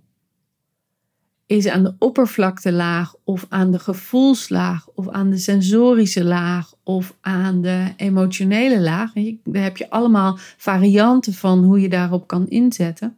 is 1.56 1.68
aan 1.68 1.82
de 1.82 1.94
oppervlaktelaag 1.98 3.14
of 3.24 3.46
aan 3.48 3.70
de 3.70 3.78
gevoelslaag 3.78 4.88
of 4.94 5.08
aan 5.08 5.30
de 5.30 5.38
sensorische 5.38 6.24
laag 6.24 6.74
of 6.82 7.14
aan 7.20 7.62
de 7.62 7.92
emotionele 7.96 8.80
laag. 8.80 9.12
Daar 9.44 9.62
heb 9.62 9.76
je 9.76 9.90
allemaal 9.90 10.38
varianten 10.56 11.34
van 11.34 11.64
hoe 11.64 11.80
je 11.80 11.88
daarop 11.88 12.26
kan 12.26 12.48
inzetten. 12.48 13.16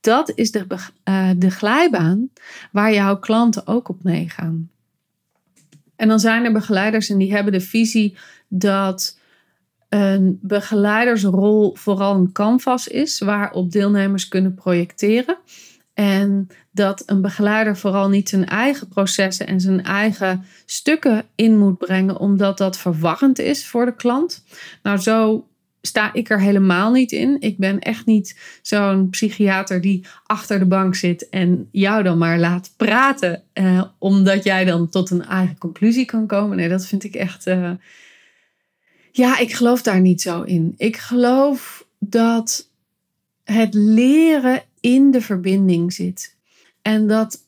Dat 0.00 0.32
is 0.34 0.50
de, 0.50 0.66
uh, 1.08 1.30
de 1.36 1.50
glijbaan 1.50 2.28
waar 2.72 2.92
jouw 2.92 3.18
klanten 3.18 3.66
ook 3.66 3.88
op 3.88 4.02
meegaan. 4.02 4.70
En 5.96 6.08
dan 6.08 6.20
zijn 6.20 6.44
er 6.44 6.52
begeleiders 6.52 7.10
en 7.10 7.18
die 7.18 7.32
hebben 7.32 7.52
de 7.52 7.60
visie 7.60 8.16
dat 8.48 9.18
een 9.88 10.38
begeleidersrol 10.42 11.74
vooral 11.74 12.14
een 12.14 12.32
canvas 12.32 12.88
is 12.88 13.18
waarop 13.18 13.72
deelnemers 13.72 14.28
kunnen 14.28 14.54
projecteren. 14.54 15.36
En 15.94 16.48
dat 16.70 17.02
een 17.06 17.20
begeleider 17.20 17.76
vooral 17.76 18.08
niet 18.08 18.28
zijn 18.28 18.46
eigen 18.46 18.88
processen 18.88 19.46
en 19.46 19.60
zijn 19.60 19.84
eigen 19.84 20.44
stukken 20.66 21.24
in 21.34 21.58
moet 21.58 21.78
brengen, 21.78 22.18
omdat 22.18 22.58
dat 22.58 22.78
verwarrend 22.78 23.38
is 23.38 23.66
voor 23.66 23.84
de 23.84 23.94
klant. 23.94 24.44
Nou, 24.82 24.98
zo 24.98 25.46
sta 25.82 26.12
ik 26.12 26.30
er 26.30 26.40
helemaal 26.40 26.92
niet 26.92 27.12
in. 27.12 27.36
Ik 27.40 27.58
ben 27.58 27.78
echt 27.78 28.06
niet 28.06 28.38
zo'n 28.62 29.10
psychiater 29.10 29.80
die 29.80 30.06
achter 30.26 30.58
de 30.58 30.66
bank 30.66 30.94
zit 30.94 31.28
en 31.28 31.68
jou 31.72 32.02
dan 32.02 32.18
maar 32.18 32.38
laat 32.38 32.72
praten, 32.76 33.42
eh, 33.52 33.84
omdat 33.98 34.44
jij 34.44 34.64
dan 34.64 34.88
tot 34.88 35.10
een 35.10 35.24
eigen 35.24 35.58
conclusie 35.58 36.04
kan 36.04 36.26
komen. 36.26 36.56
Nee, 36.56 36.68
dat 36.68 36.86
vind 36.86 37.04
ik 37.04 37.14
echt. 37.14 37.46
Eh... 37.46 37.70
Ja, 39.12 39.38
ik 39.38 39.52
geloof 39.52 39.82
daar 39.82 40.00
niet 40.00 40.22
zo 40.22 40.42
in. 40.42 40.74
Ik 40.76 40.96
geloof 40.96 41.86
dat 41.98 42.68
het 43.44 43.74
leren 43.74 44.62
in 44.82 45.10
de 45.10 45.20
verbinding 45.20 45.92
zit. 45.92 46.36
En 46.82 47.06
dat 47.06 47.38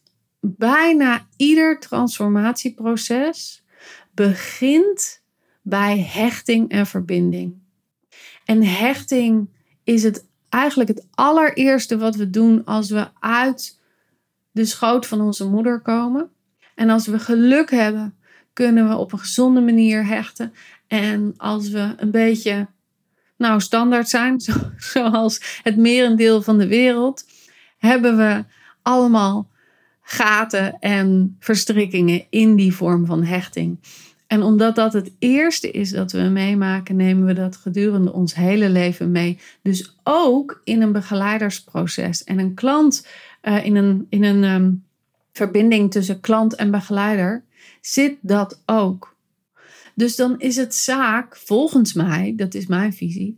bijna 0.40 1.26
ieder 1.36 1.80
transformatieproces 1.80 3.64
begint 4.10 5.22
bij 5.62 5.98
hechting 5.98 6.70
en 6.70 6.86
verbinding. 6.86 7.54
En 8.44 8.62
hechting 8.62 9.48
is 9.84 10.02
het 10.02 10.26
eigenlijk 10.48 10.88
het 10.88 11.06
allereerste 11.10 11.98
wat 11.98 12.14
we 12.14 12.30
doen 12.30 12.64
als 12.64 12.90
we 12.90 13.08
uit 13.20 13.78
de 14.50 14.64
schoot 14.64 15.06
van 15.06 15.20
onze 15.20 15.48
moeder 15.48 15.80
komen. 15.80 16.30
En 16.74 16.90
als 16.90 17.06
we 17.06 17.18
geluk 17.18 17.70
hebben, 17.70 18.16
kunnen 18.52 18.88
we 18.88 18.96
op 18.96 19.12
een 19.12 19.18
gezonde 19.18 19.60
manier 19.60 20.06
hechten. 20.06 20.52
En 20.86 21.34
als 21.36 21.68
we 21.68 21.94
een 21.96 22.10
beetje 22.10 22.66
nou, 23.36 23.60
standaard 23.60 24.08
zijn, 24.08 24.40
zoals 24.92 25.60
het 25.62 25.76
merendeel 25.76 26.42
van 26.42 26.58
de 26.58 26.66
wereld, 26.66 27.24
hebben 27.78 28.16
we 28.16 28.44
allemaal 28.82 29.48
gaten 30.02 30.78
en 30.78 31.36
verstrikkingen 31.38 32.24
in 32.30 32.56
die 32.56 32.74
vorm 32.74 33.06
van 33.06 33.22
hechting. 33.22 33.78
En 34.26 34.42
omdat 34.42 34.74
dat 34.74 34.92
het 34.92 35.12
eerste 35.18 35.70
is 35.70 35.90
dat 35.90 36.12
we 36.12 36.22
meemaken, 36.22 36.96
nemen 36.96 37.26
we 37.26 37.32
dat 37.32 37.56
gedurende 37.56 38.12
ons 38.12 38.34
hele 38.34 38.68
leven 38.68 39.10
mee. 39.10 39.38
Dus 39.62 39.96
ook 40.02 40.60
in 40.64 40.82
een 40.82 40.92
begeleidersproces. 40.92 42.24
En 42.24 42.38
een 42.38 42.54
klant, 42.54 43.06
uh, 43.42 43.64
in 43.64 43.76
een, 43.76 44.06
in 44.08 44.24
een 44.24 44.44
um, 44.44 44.84
verbinding 45.32 45.90
tussen 45.90 46.20
klant 46.20 46.54
en 46.54 46.70
begeleider, 46.70 47.44
zit 47.80 48.16
dat 48.20 48.62
ook. 48.66 49.13
Dus 49.94 50.16
dan 50.16 50.40
is 50.40 50.56
het 50.56 50.74
zaak, 50.74 51.36
volgens 51.36 51.92
mij, 51.92 52.32
dat 52.36 52.54
is 52.54 52.66
mijn 52.66 52.92
visie, 52.92 53.36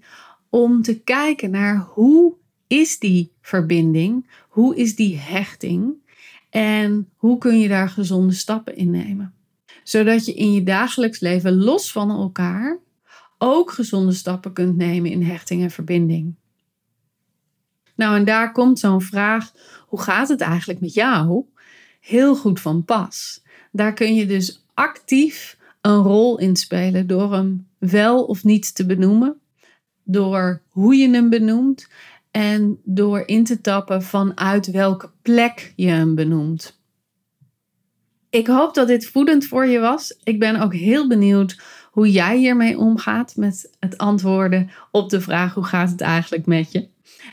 om 0.50 0.82
te 0.82 1.00
kijken 1.00 1.50
naar 1.50 1.78
hoe 1.78 2.34
is 2.66 2.98
die 2.98 3.32
verbinding? 3.40 4.26
Hoe 4.48 4.76
is 4.76 4.96
die 4.96 5.16
hechting? 5.16 5.94
En 6.50 7.08
hoe 7.16 7.38
kun 7.38 7.58
je 7.58 7.68
daar 7.68 7.88
gezonde 7.88 8.32
stappen 8.32 8.76
in 8.76 8.90
nemen? 8.90 9.34
Zodat 9.82 10.26
je 10.26 10.34
in 10.34 10.52
je 10.52 10.62
dagelijks 10.62 11.20
leven 11.20 11.56
los 11.56 11.92
van 11.92 12.10
elkaar 12.10 12.78
ook 13.38 13.70
gezonde 13.70 14.12
stappen 14.12 14.52
kunt 14.52 14.76
nemen 14.76 15.10
in 15.10 15.22
hechting 15.22 15.62
en 15.62 15.70
verbinding. 15.70 16.34
Nou, 17.94 18.16
en 18.16 18.24
daar 18.24 18.52
komt 18.52 18.78
zo'n 18.78 19.02
vraag: 19.02 19.52
hoe 19.86 20.00
gaat 20.00 20.28
het 20.28 20.40
eigenlijk 20.40 20.80
met 20.80 20.94
jou? 20.94 21.44
Heel 22.00 22.36
goed 22.36 22.60
van 22.60 22.84
pas. 22.84 23.42
Daar 23.72 23.92
kun 23.92 24.14
je 24.14 24.26
dus 24.26 24.64
actief 24.74 25.55
een 25.86 26.02
rol 26.02 26.38
in 26.38 26.56
spelen 26.56 27.06
door 27.06 27.32
hem 27.32 27.68
wel 27.78 28.24
of 28.24 28.44
niet 28.44 28.74
te 28.74 28.86
benoemen, 28.86 29.40
door 30.04 30.62
hoe 30.68 30.96
je 30.96 31.10
hem 31.10 31.30
benoemt 31.30 31.88
en 32.30 32.80
door 32.84 33.22
in 33.26 33.44
te 33.44 33.60
tappen 33.60 34.02
vanuit 34.02 34.70
welke 34.70 35.10
plek 35.22 35.72
je 35.76 35.88
hem 35.88 36.14
benoemt. 36.14 36.80
Ik 38.30 38.46
hoop 38.46 38.74
dat 38.74 38.86
dit 38.86 39.06
voedend 39.06 39.46
voor 39.46 39.66
je 39.66 39.78
was. 39.78 40.18
Ik 40.24 40.38
ben 40.38 40.60
ook 40.60 40.74
heel 40.74 41.08
benieuwd 41.08 41.60
hoe 41.90 42.10
jij 42.10 42.36
hiermee 42.36 42.78
omgaat 42.78 43.36
met 43.36 43.70
het 43.78 43.98
antwoorden 43.98 44.70
op 44.90 45.10
de 45.10 45.20
vraag 45.20 45.54
hoe 45.54 45.64
gaat 45.64 45.90
het 45.90 46.00
eigenlijk 46.00 46.46
met 46.46 46.72
je. 46.72 46.88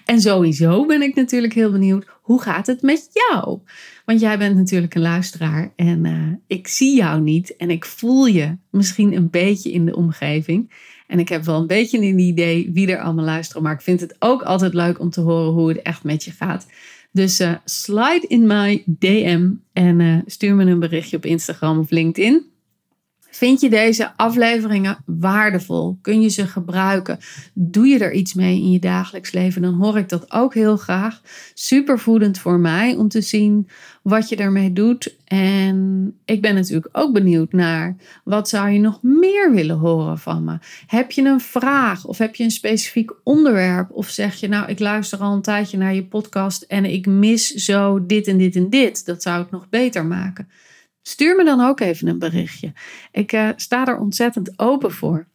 En 0.06 0.22
sowieso 0.22 0.86
ben 0.86 1.02
ik 1.02 1.16
natuurlijk 1.16 1.54
heel 1.54 1.72
benieuwd 1.72 2.06
hoe 2.22 2.42
gaat 2.42 2.68
het 2.68 2.82
met 2.82 3.10
jou? 3.12 3.60
Want 4.06 4.20
jij 4.20 4.38
bent 4.38 4.56
natuurlijk 4.56 4.96
een 4.96 5.02
luisteraar 5.02 5.74
en 5.76 6.06
uh, 6.06 6.34
ik 6.48 6.68
zie 6.68 6.96
jou 6.96 7.22
niet 7.22 7.56
en 7.56 7.70
ik 7.70 7.86
voel 7.86 8.26
je 8.26 8.58
misschien 8.70 9.16
een 9.16 9.30
beetje 9.30 9.72
in 9.72 9.86
de 9.86 9.96
omgeving. 9.96 10.74
En 11.08 11.20
ik 11.20 11.30
heb 11.30 11.44
wel 11.44 11.60
een 11.60 11.68
beetje 11.68 11.98
een 11.98 12.20
idee 12.20 12.70
wie 12.74 12.88
er 12.88 13.02
allemaal 13.02 13.26
luisteren, 13.26 13.64
maar 13.64 13.74
ik 13.74 13.82
vind 13.82 14.00
het 14.00 14.16
ook 14.20 14.42
altijd 14.42 14.74
leuk 14.74 15.00
om 15.00 15.10
te 15.10 15.22
horen 15.22 15.52
hoe 15.52 15.70
het 15.70 15.82
echt 15.82 16.04
met 16.04 16.24
je 16.24 16.32
gaat. 16.32 16.68
Dus 17.12 17.42
uh, 17.42 17.54
slide 17.66 18.26
in 18.28 18.48
my 18.48 18.84
DM 18.86 19.50
en 19.74 20.00
uh, 20.00 20.18
stuur 20.26 20.56
me 20.56 20.66
een 20.66 20.80
berichtje 20.80 21.18
op 21.18 21.26
Instagram 21.26 21.80
of 21.80 21.90
LinkedIn. 21.90 22.53
Vind 23.36 23.62
je 23.62 23.70
deze 23.70 24.18
afleveringen 24.18 24.98
waardevol? 25.06 25.98
Kun 26.02 26.22
je 26.22 26.30
ze 26.30 26.48
gebruiken? 26.48 27.20
Doe 27.54 27.88
je 27.88 28.00
er 28.00 28.14
iets 28.14 28.34
mee 28.34 28.56
in 28.56 28.72
je 28.72 28.80
dagelijks 28.80 29.32
leven? 29.32 29.62
Dan 29.62 29.74
hoor 29.74 29.98
ik 29.98 30.10
dat 30.10 30.32
ook 30.32 30.54
heel 30.54 30.78
graag. 30.78 31.22
Supervoedend 31.54 32.40
voor 32.40 32.60
mij 32.60 32.96
om 32.96 33.08
te 33.08 33.22
zien 33.22 33.70
wat 34.02 34.30
je 34.30 34.36
ermee 34.36 34.74
doet. 34.74 35.16
En 35.26 36.14
ik 36.26 36.42
ben 36.42 36.56
natuurlijk 36.56 36.90
ook 36.92 37.14
benieuwd 37.14 37.52
naar 37.52 37.96
wat 38.24 38.50
zou 38.50 38.70
je 38.70 38.80
nog 38.80 39.00
meer 39.02 39.52
willen 39.52 39.78
horen 39.78 40.20
van 40.20 40.44
me? 40.44 40.58
Heb 40.88 41.12
je 41.12 41.22
een 41.22 41.42
vraag 41.42 42.06
of 42.06 42.18
heb 42.18 42.36
je 42.36 42.44
een 42.44 42.52
specifiek 42.52 43.12
onderwerp? 43.24 43.92
Of 43.92 44.10
zeg 44.10 44.36
je 44.36 44.48
nou, 44.48 44.70
ik 44.70 44.80
luister 44.80 45.20
al 45.20 45.34
een 45.34 45.42
tijdje 45.42 45.78
naar 45.78 45.94
je 45.94 46.06
podcast 46.06 46.62
en 46.62 46.86
ik 46.86 47.06
mis 47.06 47.48
zo 47.48 48.06
dit 48.06 48.28
en 48.28 48.38
dit 48.38 48.56
en 48.56 48.70
dit. 48.70 49.06
Dat 49.06 49.22
zou 49.22 49.40
het 49.40 49.52
nog 49.52 49.70
beter 49.70 50.06
maken. 50.06 50.48
Stuur 51.04 51.36
me 51.36 51.44
dan 51.44 51.62
ook 51.62 51.80
even 51.80 52.08
een 52.08 52.20
berichtje. 52.20 52.74
Ik 53.12 53.34
uh, 53.34 53.50
sta 53.56 53.88
er 53.88 53.98
ontzettend 53.98 54.60
open 54.60 54.92
voor. 54.92 55.28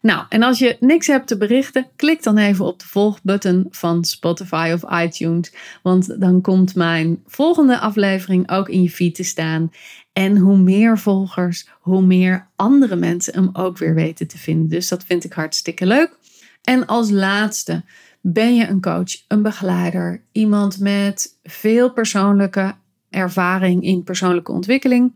Nou, 0.00 0.24
en 0.28 0.42
als 0.42 0.58
je 0.58 0.76
niks 0.80 1.06
hebt 1.06 1.26
te 1.26 1.36
berichten, 1.36 1.86
klik 1.96 2.22
dan 2.22 2.38
even 2.38 2.64
op 2.64 2.78
de 2.78 2.86
volgbutton 2.86 3.66
van 3.70 4.04
Spotify 4.04 4.70
of 4.74 5.02
iTunes. 5.02 5.52
Want 5.82 6.20
dan 6.20 6.40
komt 6.40 6.74
mijn 6.74 7.22
volgende 7.26 7.78
aflevering 7.78 8.50
ook 8.50 8.68
in 8.68 8.82
je 8.82 8.90
feed 8.90 9.14
te 9.14 9.24
staan. 9.24 9.70
En 10.12 10.36
hoe 10.36 10.58
meer 10.58 10.98
volgers, 10.98 11.68
hoe 11.80 12.02
meer 12.02 12.48
andere 12.56 12.96
mensen 12.96 13.34
hem 13.34 13.50
ook 13.52 13.78
weer 13.78 13.94
weten 13.94 14.26
te 14.26 14.38
vinden. 14.38 14.68
Dus 14.68 14.88
dat 14.88 15.04
vind 15.04 15.24
ik 15.24 15.32
hartstikke 15.32 15.86
leuk. 15.86 16.18
En 16.62 16.86
als 16.86 17.10
laatste, 17.10 17.84
ben 18.20 18.54
je 18.54 18.66
een 18.66 18.80
coach, 18.80 19.24
een 19.28 19.42
begeleider, 19.42 20.22
iemand 20.32 20.78
met 20.78 21.38
veel 21.42 21.92
persoonlijke 21.92 22.74
ervaring 23.10 23.82
in 23.82 24.02
persoonlijke 24.02 24.52
ontwikkeling. 24.52 25.14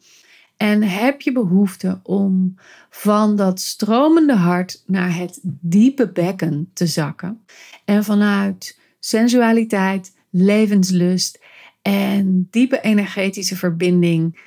En 0.56 0.82
heb 0.82 1.20
je 1.20 1.32
behoefte 1.32 2.00
om 2.02 2.54
van 2.90 3.36
dat 3.36 3.60
stromende 3.60 4.34
hart 4.34 4.82
naar 4.86 5.16
het 5.16 5.40
diepe 5.42 6.08
bekken 6.08 6.70
te 6.72 6.86
zakken. 6.86 7.44
En 7.84 8.04
vanuit 8.04 8.78
sensualiteit, 9.00 10.12
levenslust 10.30 11.40
en 11.82 12.48
diepe 12.50 12.80
energetische 12.80 13.56
verbinding 13.56 14.38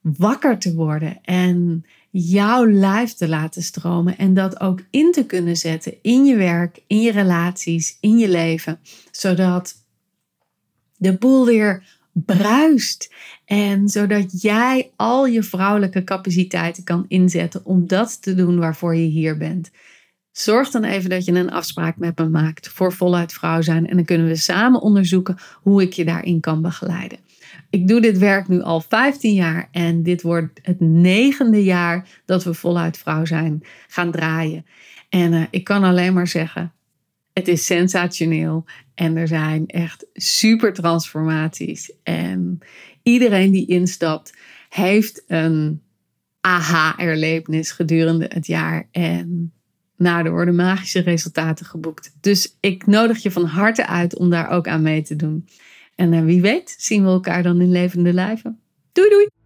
wakker 0.00 0.58
te 0.58 0.74
worden 0.74 1.18
en 1.22 1.84
jouw 2.10 2.66
lijf 2.66 3.14
te 3.14 3.28
laten 3.28 3.62
stromen 3.62 4.18
en 4.18 4.34
dat 4.34 4.60
ook 4.60 4.80
in 4.90 5.12
te 5.12 5.26
kunnen 5.26 5.56
zetten 5.56 5.94
in 6.02 6.24
je 6.24 6.36
werk, 6.36 6.82
in 6.86 7.00
je 7.00 7.10
relaties, 7.10 7.96
in 8.00 8.18
je 8.18 8.28
leven, 8.28 8.80
zodat 9.10 9.74
de 10.96 11.18
boel 11.18 11.46
weer 11.46 11.97
bruist. 12.24 13.14
En 13.44 13.88
zodat 13.88 14.42
jij 14.42 14.90
al 14.96 15.26
je 15.26 15.42
vrouwelijke 15.42 16.04
capaciteiten 16.04 16.84
kan 16.84 17.04
inzetten 17.08 17.64
om 17.64 17.86
dat 17.86 18.22
te 18.22 18.34
doen 18.34 18.58
waarvoor 18.58 18.94
je 18.96 19.06
hier 19.06 19.36
bent. 19.36 19.70
Zorg 20.32 20.70
dan 20.70 20.84
even 20.84 21.10
dat 21.10 21.24
je 21.24 21.32
een 21.32 21.50
afspraak 21.50 21.96
met 21.96 22.18
me 22.18 22.28
maakt 22.28 22.68
voor 22.68 22.92
voluit 22.92 23.32
vrouw 23.32 23.62
zijn. 23.62 23.88
En 23.88 23.96
dan 23.96 24.04
kunnen 24.04 24.26
we 24.26 24.36
samen 24.36 24.80
onderzoeken 24.80 25.36
hoe 25.54 25.82
ik 25.82 25.92
je 25.92 26.04
daarin 26.04 26.40
kan 26.40 26.62
begeleiden. 26.62 27.18
Ik 27.70 27.88
doe 27.88 28.00
dit 28.00 28.18
werk 28.18 28.48
nu 28.48 28.60
al 28.60 28.80
15 28.80 29.34
jaar 29.34 29.68
en 29.72 30.02
dit 30.02 30.22
wordt 30.22 30.60
het 30.62 30.80
negende 30.80 31.64
jaar 31.64 32.08
dat 32.24 32.44
we 32.44 32.54
voluit 32.54 32.98
vrouw 32.98 33.24
zijn 33.24 33.62
gaan 33.88 34.10
draaien. 34.10 34.66
En 35.08 35.32
uh, 35.32 35.42
ik 35.50 35.64
kan 35.64 35.84
alleen 35.84 36.12
maar 36.12 36.26
zeggen, 36.26 36.72
het 37.38 37.48
is 37.48 37.66
sensationeel 37.66 38.64
en 38.94 39.16
er 39.16 39.28
zijn 39.28 39.66
echt 39.66 40.06
super 40.12 40.72
transformaties. 40.72 41.92
En 42.02 42.58
iedereen 43.02 43.50
die 43.50 43.66
instapt 43.66 44.36
heeft 44.68 45.24
een 45.26 45.82
aha-erlevenis 46.40 47.70
gedurende 47.70 48.30
het 48.34 48.46
jaar. 48.46 48.88
En 48.90 49.52
nou, 49.96 50.24
er 50.24 50.30
worden 50.30 50.54
magische 50.54 51.00
resultaten 51.00 51.66
geboekt. 51.66 52.16
Dus 52.20 52.56
ik 52.60 52.86
nodig 52.86 53.22
je 53.22 53.30
van 53.30 53.44
harte 53.44 53.86
uit 53.86 54.16
om 54.16 54.30
daar 54.30 54.50
ook 54.50 54.68
aan 54.68 54.82
mee 54.82 55.02
te 55.02 55.16
doen. 55.16 55.48
En 55.94 56.12
uh, 56.12 56.24
wie 56.24 56.40
weet 56.40 56.74
zien 56.78 57.02
we 57.02 57.08
elkaar 57.08 57.42
dan 57.42 57.60
in 57.60 57.70
levende 57.70 58.12
lijven. 58.12 58.60
Doei 58.92 59.10
doei! 59.10 59.37